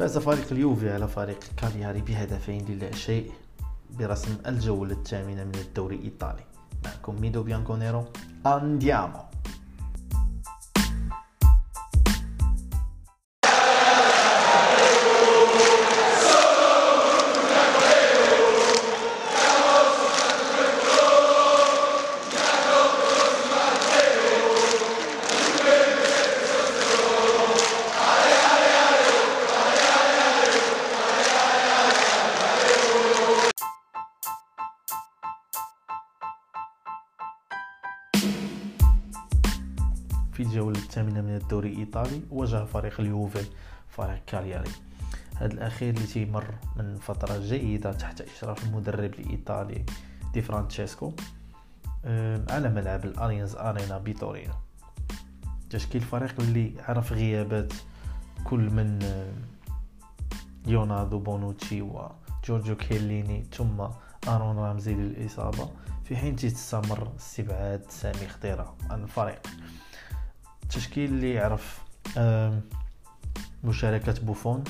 [0.00, 3.32] فاز فريق اليوفي على فريق كالياري بهدفين للا شيء
[3.98, 6.44] برسم الجولة الثامنة من الدوري الإيطالي
[6.84, 8.04] معكم ميدو بيانكونيرو
[8.46, 9.29] andiamo
[40.40, 43.44] في الجولة الثامنة من الدوري الإيطالي واجه فريق اليوفي
[43.88, 44.70] فريق كالياري.
[45.36, 49.84] هذا الأخير اللي تيمر من فترة جيدة تحت إشراف المدرب الإيطالي
[50.32, 51.12] دي فرانشيسكو
[52.50, 54.54] على ملعب الأليانز أرينا بيتورينو
[55.70, 57.72] تشكيل الفريق اللي عرف غيابات
[58.44, 58.98] كل من
[60.66, 63.80] ليوناردو بونوتشي وجورجو كيليني ثم
[64.28, 65.68] أرون رامزي للإصابة
[66.04, 69.40] في حين تستمر استبعاد سامي خضيرة عن الفريق.
[70.70, 71.82] التشكيل اللي يعرف
[73.64, 74.64] مشاركة بوفون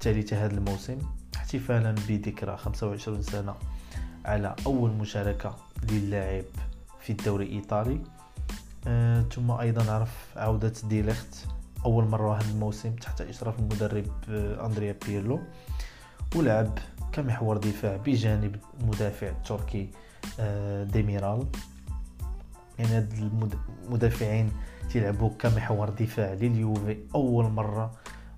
[0.00, 0.98] ثالثة هذا الموسم
[1.36, 3.54] احتفالا بذكرى 25 سنة
[4.24, 5.56] على أول مشاركة
[5.90, 6.44] للاعب
[7.00, 8.00] في الدوري الإيطالي.
[8.86, 11.46] أه ثم أيضا عرف عودة ديليخت
[11.84, 15.40] أول مرة هذا الموسم تحت إشراف المدرب أه أندريا بيرلو
[16.36, 16.78] ولعب
[17.12, 19.90] كمحور دفاع بجانب المدافع التركي
[20.40, 21.46] أه ديميرال.
[22.80, 23.32] يعني هاد
[23.86, 24.52] المدافعين
[24.90, 27.90] تيلعبوا كمحور دفاع لليوفي أول مرة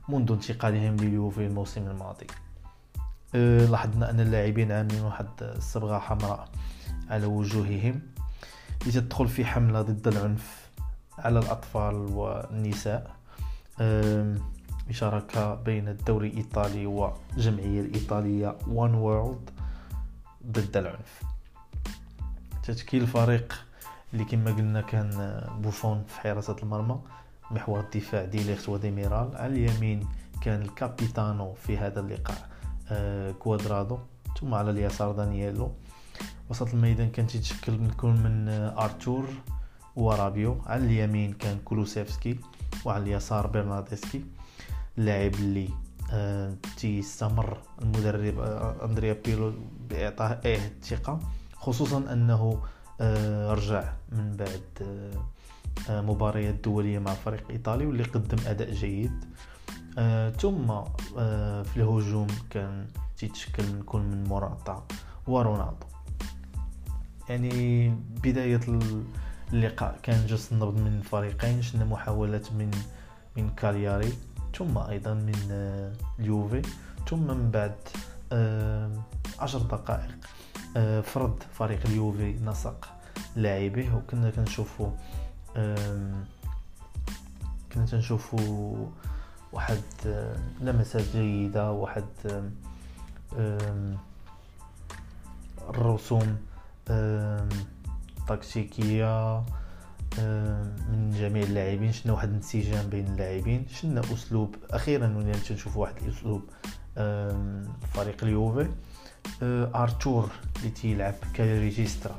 [0.09, 2.27] منذ انتقالهم لليوفي الموسم الماضي.
[3.35, 6.48] أه لاحظنا أن اللاعبين عاملين واحد الصبغة حمراء
[7.11, 8.03] على وجوههم
[8.87, 10.70] لتدخل في حملة ضد العنف
[11.19, 13.17] على الأطفال والنساء.
[13.81, 14.37] أه
[15.65, 19.51] بين الدوري الإيطالي والجمعية الإيطالية WeWorld
[20.47, 21.23] ضد العنف.
[22.63, 23.64] تشكيل الفريق
[24.12, 26.98] اللي كما قلنا كان بوفون في حراسة المرمى
[27.50, 30.08] محور الدفاع ديليخت وديميرال على اليمين
[30.40, 32.48] كان ال capitano في هذا اللقاء
[32.90, 33.98] آه كوادرادو
[34.40, 35.73] ثم على اليسار دانييلو.
[36.50, 39.24] وسط الميدان كان تيتشكل من كل من آرتور
[39.96, 42.40] ورابيو على اليمين كان كولوسيفسكي
[42.84, 44.24] وعلى اليسار برناردسكي
[44.98, 45.68] اللاعب اللي
[46.12, 49.52] آه تيستمر المدرب آه أندريا بيلو
[49.90, 51.18] باعطائه الثقه
[51.55, 52.82] خصوصا أنه آه
[53.52, 54.63] رجع من بعد
[55.90, 59.24] آه مباريات دولية مع فريق إيطالي واللي قدم أداء جيد.
[59.98, 60.67] آه ثم
[61.62, 62.86] في الهجوم كان
[63.17, 64.86] تيتشكل من كل من موراتا
[65.27, 65.86] ورونالدو.
[67.29, 67.89] يعني
[68.23, 68.61] بداية
[69.52, 72.70] اللقاء كان جس النبض من الفريقين شنا محاولات من
[73.36, 74.12] من كالياري
[74.58, 75.36] ثم أيضا من
[76.18, 76.62] اليوفي
[77.11, 77.74] ثم من بعد
[79.39, 80.14] عشر دقائق.
[81.03, 82.89] فرض فريق اليوفي نسق
[83.37, 84.91] لاعبيه وكنا كنشوفوا
[87.73, 88.87] كنا كنشوفوا
[89.53, 89.83] واحد
[90.61, 92.05] لمسات جيدة واحد
[95.69, 96.37] الرسوم
[98.29, 99.45] تكتيكية
[100.89, 106.43] من جميع اللاعبين شنا واحد الانسجام بين اللاعبين شنا أسلوب أخيرا ولينا تنشوفوا واحد الأسلوب
[107.95, 108.71] فريق اليوفي.
[109.75, 110.31] أرتور
[110.62, 112.14] اللي تيلعب كريجيسترا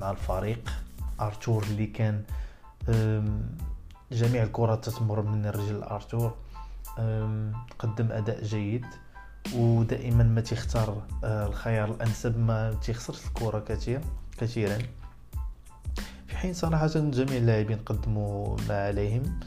[0.00, 0.70] مع الفريق.
[1.20, 2.22] أرتور اللي كان
[4.12, 6.34] جميع الكرات تتمر من رجل أرتور.
[7.78, 8.86] قدم أداء جيد
[9.54, 14.00] ودائما ما تختار الخيار الأنسب ما تخسرش الكرة كثير
[14.38, 14.78] كثيرا.
[16.26, 19.40] في حين صراحة جميع اللاعبين قدموا ما عليهم.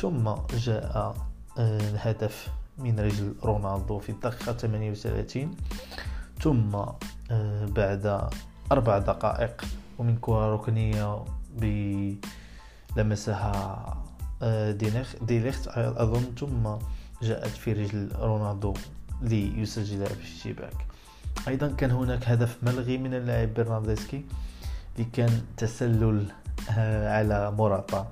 [0.00, 1.16] ثم جاء
[1.58, 2.48] الهدف
[2.78, 5.56] من رجل رونالدو في الدقيقة 38
[6.40, 6.70] ثم
[7.66, 8.30] بعد
[8.72, 9.64] أربع دقائق
[9.98, 11.24] ومن كرة ركنية
[12.96, 13.96] لمسها
[15.22, 16.68] ديليخت أظن ثم
[17.22, 18.74] جاءت في رجل رونالدو
[19.22, 20.86] ليسجلها في الشباك.
[21.48, 24.24] أيضا كان هناك هدف ملغي من اللاعب برناردسكي
[24.96, 26.26] اللي كان تسلل
[27.14, 28.06] على موراتا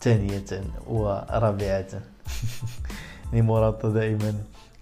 [0.00, 0.44] ثانية
[0.86, 1.86] ورابعة.
[3.32, 4.34] يعني موراتا دائما.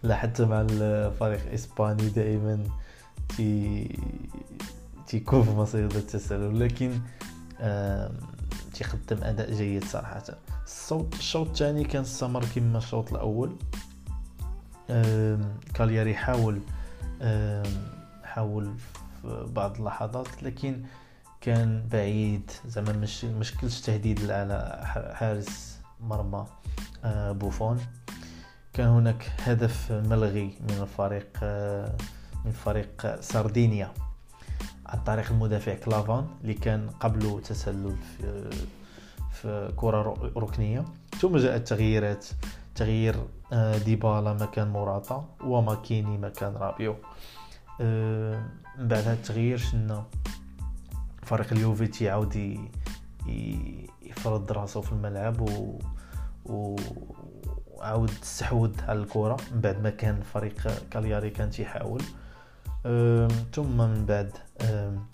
[0.07, 2.65] لا حتى مع الفريق الإسباني دائما
[3.37, 3.99] تي
[5.07, 6.61] تيكون في مصيدة التسلل.
[6.61, 7.01] لكن
[8.75, 10.23] تيقدم أداء جيد صراحة.
[10.65, 13.57] الصوت الشوط الثاني كان استمر كما الشوط الأول.
[15.75, 16.61] كالياري حاول
[18.25, 18.75] حاول
[19.23, 20.83] في بعض اللحظات لكن
[21.41, 22.51] كان بعيد.
[22.67, 24.81] زعما مش مشكلش تهديد على
[25.15, 26.47] حارس مرمى
[27.05, 27.79] بوفون.
[28.77, 31.29] كان هناك هدف ملغي من الفريق
[32.45, 33.93] من فريق ساردينيا.
[34.87, 38.51] عن طريق المدافع كلافان اللي كان قبله تسلل في
[39.33, 40.85] في كرة ركنية.
[41.19, 42.27] ثم جاءت التغييرات
[42.75, 43.17] تغيير
[43.53, 46.97] آه، ديبالا مكان موراتا وماكيني مكان رابيو.
[47.81, 48.47] آه،
[48.79, 50.05] من بعد هذا التغيير شنا
[51.23, 52.59] فريق اليوفي تيعاود
[54.03, 55.79] يفرض راسو في الملعب و,
[56.45, 56.77] و...
[57.81, 59.37] عاود استحوذ على الكرة.
[59.53, 62.03] من بعد ما كان فريق كالياري كان تيحاول.
[63.53, 64.33] ثم من بعد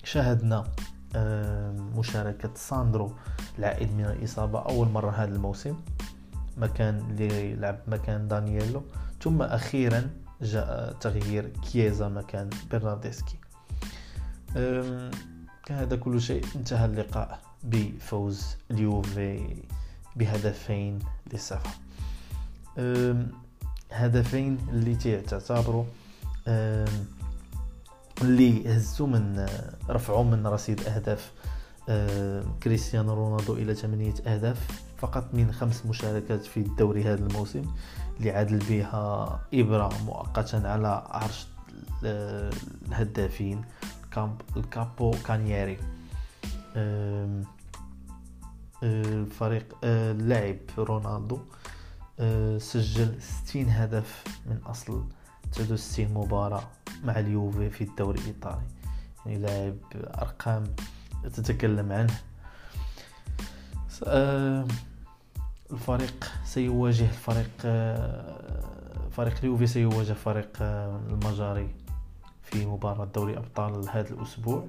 [0.03, 0.63] شاهدنا
[1.95, 3.13] مشاركة ساندرو
[3.59, 5.75] العائد من الإصابة أول مرة هذا الموسم.
[6.57, 8.83] مكان اللي لعب مكان دانييلو.
[9.21, 10.09] ثم أخيرا
[10.41, 13.37] جاء تغيير كييزا مكان برناردسكي
[15.69, 16.45] هذا كل شيء.
[16.55, 19.63] انتهى اللقاء بفوز اليوفي
[20.15, 20.99] بهدفين
[21.33, 21.69] لصفر.
[23.91, 25.85] هدفين اللي تعتبروا
[28.21, 29.45] اللي هزوا من
[29.89, 31.31] رفعوا من رصيد أهداف.
[32.63, 37.65] كريستيانو رونالدو إلى ثمانية أهداف فقط من خمس مشاركات في الدوري هذا الموسم
[38.17, 41.47] اللي عادل بها ابره مؤقتا على عرش
[42.03, 43.61] الهدافين
[44.57, 45.77] الكابو كانياري.
[48.83, 51.39] الفريق اللاعب رونالدو.
[52.57, 55.03] سجل 60 هدف من أصل
[55.51, 56.63] 69 مباراة
[57.03, 58.67] مع اليوفي في الدوري الإيطالي.
[59.25, 60.63] يعني لاعب أرقام
[61.23, 62.13] تتكلم عنه.
[64.07, 64.67] آه،
[65.71, 71.75] الفريق سيواجه فريق آه، فريق اليوفي سيواجه فريق آه، المجاري
[72.43, 74.67] في مباراة دوري أبطال هذا الأسبوع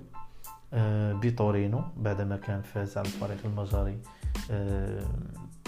[1.22, 3.98] بطورينو بعدما كان فاز على الفريق المجاري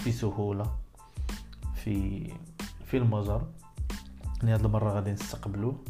[0.07, 0.71] بسهولة.
[1.87, 2.33] في
[2.85, 3.41] في المجر.
[4.37, 5.83] يعني هاد المرة غادي نستقبلوه.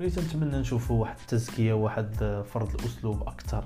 [0.00, 3.64] ولي تنتمنى نشوفوا واحد التزكية واحد فرض الأسلوب أكثر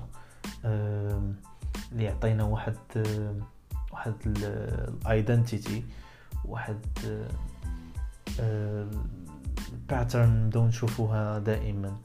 [0.65, 2.75] اللي يعطينا واحد
[3.91, 5.83] واحد الايدنتيتي
[6.45, 6.79] واحد
[9.89, 11.97] pattern نبداو نشوفوها دائما.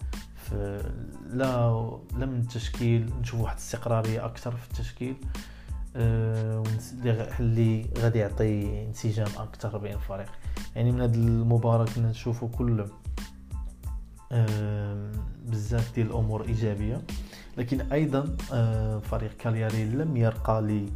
[1.26, 5.16] لا لا من التشكيل نشوف واحد الاستقراريه أكثر في التشكيل.
[7.40, 10.28] اللي غادي يعطي انسجام أكثر بين الفريق.
[10.76, 12.86] يعني من هذه المباراة كنا نشوفوا كل
[15.46, 17.02] بزاف ديال الأمور إيجابية.
[17.56, 18.36] لكن أيضا
[19.00, 20.86] فريق كالياري لم يرقى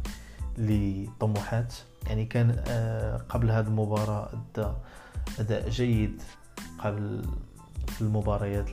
[0.57, 1.73] لطموحات
[2.07, 2.51] يعني كان
[3.29, 4.67] قبل هذه المباراة أدى
[5.39, 6.21] أداء جيد
[6.79, 7.21] قبل
[7.87, 8.69] في المباريات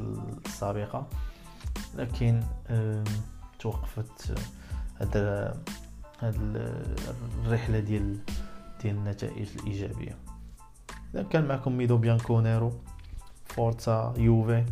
[0.46, 1.06] السابقة.
[1.96, 2.40] لكن
[3.58, 4.38] توقفت
[5.00, 5.56] هذا
[6.20, 6.34] هاد
[7.44, 8.18] الرحلة ديال
[8.82, 10.18] ديال النتائج الإيجابية.
[11.14, 12.72] إذا كان معكم ميدو بيانكونيرو
[13.44, 14.64] forza Juve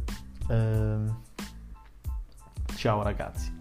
[2.68, 3.52] ciao ragazzi